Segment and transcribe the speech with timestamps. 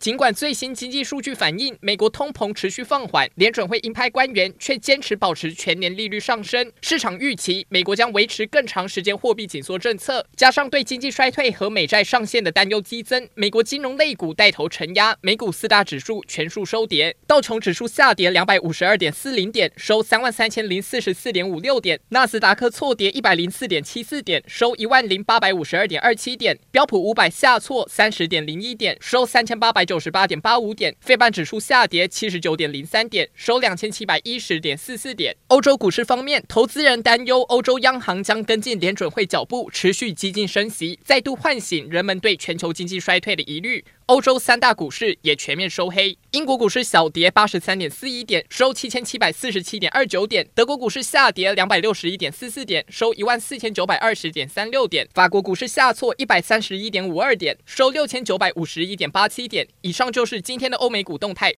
[0.00, 6.72] 尽管最新经济数据反映美国通膨持续放缓，联准会鹰派官员却坚持保持全年利率上升。
[6.80, 17.14] 市场预期美国将维持更长时间货币紧缩政策，加上对经济衰退和美债上限的担忧激增，美国金融类股带头承压，美股四大指数全数收跌。
[17.26, 29.89] 道琼指数下跌两百五十二点四零点，收三万三千零四十四点五六点；纳斯达克挫跌一百零四点七四点，收一万零八百五十二点二七点；标普五百下挫三十点零一点，收三千八百。
[29.90, 35.34] 九十八点八五点，费半指数下跌七十九点零三点，收两千七百一十点四四点。
[35.48, 43.84] 欧洲股市方面，投资人担忧欧洲央行将跟进联准会脚步，持续激进升息，再度唤醒人们对全球经济衰退的疑虑。
[44.06, 59.66] 欧洲三大股市也全面收黑，英国股市小跌八十三点四一点，收七千七百四十七点二九点；德国股市下跌两百六十一点四四点，收一万四千九百二十点三六点；法国股市下挫一百三十一点五二点，收六千九百五十一点八七点。
[59.80, 61.48] 以上就是今天的欧美股动态，